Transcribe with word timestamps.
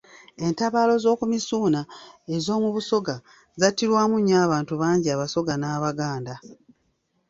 Entabaalo 0.45 0.93
z'oku 1.03 1.25
Misuuna 1.31 1.81
ez'omu 2.35 2.69
Busoga 2.75 3.15
zattirwamu 3.59 4.15
nnyo 4.19 4.35
abantu 4.45 4.73
bangi 4.81 5.07
Abasoga 5.15 5.53
n'Abaganda. 5.57 6.35